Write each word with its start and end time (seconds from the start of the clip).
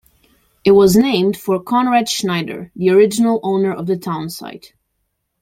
It 0.63 0.71
was 0.71 0.95
named 0.95 1.37
for 1.37 1.61
Conrad 1.61 2.09
Schneider, 2.09 2.71
the 2.75 2.89
original 2.89 3.39
owner 3.43 3.71
of 3.71 3.85
the 3.85 3.97
town 3.97 4.31
site. 4.31 4.73